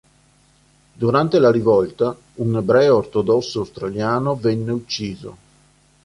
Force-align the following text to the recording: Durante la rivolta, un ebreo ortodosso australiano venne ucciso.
Durante 0.95 1.37
la 1.37 1.51
rivolta, 1.51 2.17
un 2.37 2.55
ebreo 2.55 2.95
ortodosso 2.97 3.59
australiano 3.59 4.33
venne 4.33 4.71
ucciso. 4.71 5.37